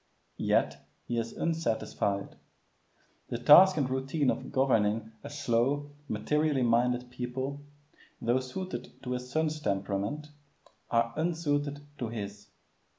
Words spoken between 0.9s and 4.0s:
he is unsatisfied. The task and